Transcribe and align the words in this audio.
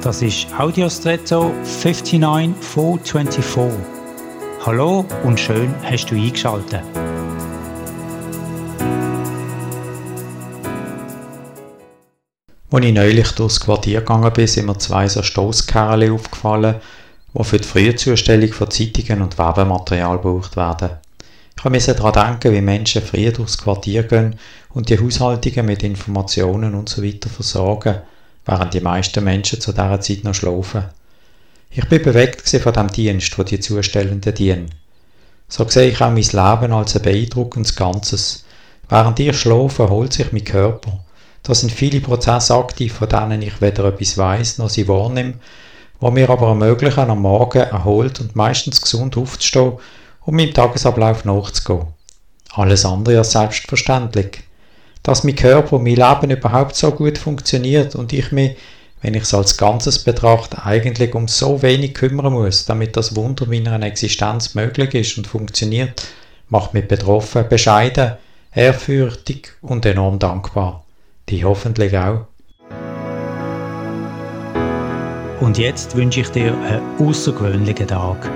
Das 0.00 0.22
ist 0.22 0.46
Audiostretto 0.56 1.52
59424. 1.64 3.80
Hallo 4.64 5.04
und 5.24 5.40
schön 5.40 5.74
hast 5.82 6.06
du 6.06 6.14
eingeschaltet. 6.14 6.84
Als 12.70 12.84
ich 12.84 12.92
neulich 12.92 13.32
durchs 13.32 13.58
Quartier 13.58 13.98
gegangen 13.98 14.32
bin, 14.32 14.46
sind 14.46 14.66
mir 14.66 14.78
zwei 14.78 15.08
so 15.08 15.24
Stosskerle 15.24 16.12
aufgefallen, 16.12 16.76
die 17.34 17.44
für 17.44 17.58
die 17.58 17.66
Frühzustellung 17.66 18.52
von 18.52 18.70
Zeitungen 18.70 19.22
und 19.22 19.36
Werbematerial 19.36 20.18
gebraucht 20.18 20.56
werden. 20.56 20.90
Ich 21.56 21.64
musste 21.64 21.96
daran 21.96 22.38
denken, 22.38 22.54
wie 22.54 22.60
Menschen 22.60 23.02
früher 23.02 23.32
durchs 23.32 23.58
Quartier 23.58 24.04
gehen 24.04 24.36
und 24.74 24.90
die 24.90 25.00
Haushaltungen 25.00 25.66
mit 25.66 25.82
Informationen 25.82 26.76
usw. 26.76 27.18
So 27.20 27.30
versorgen, 27.30 27.96
während 28.48 28.72
die 28.72 28.80
meisten 28.80 29.22
Menschen 29.22 29.60
zu 29.60 29.72
dieser 29.72 30.00
Zeit 30.00 30.24
noch 30.24 30.34
schlafen. 30.34 30.84
Ich 31.70 31.86
bin 31.86 32.02
bewegt 32.02 32.48
von 32.48 32.72
dem 32.72 32.88
Dienst, 32.88 33.38
wo 33.38 33.42
die 33.42 33.60
Zustellenden 33.60 34.34
dienen. 34.34 34.70
So 35.48 35.68
sehe 35.68 35.90
ich 35.90 36.00
auch 36.00 36.10
mein 36.10 36.16
Leben 36.22 36.72
als 36.72 36.96
ein 36.96 37.02
beeindruckendes 37.02 37.76
Ganzes. 37.76 38.46
Während 38.88 39.20
ich 39.20 39.38
schlafe, 39.38 39.82
erholt 39.82 40.14
sich 40.14 40.32
mein 40.32 40.44
Körper. 40.44 40.98
Da 41.42 41.54
sind 41.54 41.70
viele 41.70 42.00
Prozesse 42.00 42.54
aktiv, 42.54 42.94
von 42.94 43.08
denen 43.10 43.42
ich 43.42 43.60
weder 43.60 43.84
etwas 43.84 44.16
weiß 44.16 44.58
noch 44.58 44.70
sie 44.70 44.88
wahrnehme, 44.88 45.34
die 46.00 46.10
mir 46.10 46.30
aber 46.30 46.48
ermöglichen, 46.48 47.10
am 47.10 47.20
Morgen 47.20 47.58
erholt 47.58 48.18
und 48.20 48.34
meistens 48.34 48.80
gesund 48.80 49.18
aufzustehen 49.18 49.74
und 50.24 50.34
meinem 50.34 50.54
Tagesablauf 50.54 51.26
nachzugehen. 51.26 51.88
Alles 52.54 52.86
andere 52.86 53.18
als 53.18 53.32
selbstverständlich. 53.32 54.47
Dass 55.08 55.24
mein 55.24 55.36
Körper 55.36 55.78
mein 55.78 55.96
Leben 55.96 56.30
überhaupt 56.30 56.76
so 56.76 56.90
gut 56.90 57.16
funktioniert 57.16 57.94
und 57.94 58.12
ich 58.12 58.30
mich, 58.30 58.58
wenn 59.00 59.14
ich 59.14 59.22
es 59.22 59.32
als 59.32 59.56
Ganzes 59.56 60.04
betrachte, 60.04 60.62
eigentlich 60.66 61.14
um 61.14 61.28
so 61.28 61.62
wenig 61.62 61.94
kümmern 61.94 62.30
muss, 62.30 62.66
damit 62.66 62.94
das 62.94 63.16
Wunder 63.16 63.46
meiner 63.46 63.80
Existenz 63.80 64.54
möglich 64.54 64.92
ist 64.92 65.16
und 65.16 65.26
funktioniert, 65.26 66.06
macht 66.50 66.74
mich 66.74 66.86
betroffen, 66.86 67.48
bescheiden, 67.48 68.18
ehrfürchtig 68.54 69.52
und 69.62 69.86
enorm 69.86 70.18
dankbar. 70.18 70.84
Die 71.30 71.42
hoffentlich 71.42 71.96
auch. 71.96 72.26
Und 75.40 75.56
jetzt 75.56 75.96
wünsche 75.96 76.20
ich 76.20 76.28
dir 76.28 76.52
einen 76.52 77.08
außergewöhnlichen 77.08 77.88
Tag. 77.88 78.30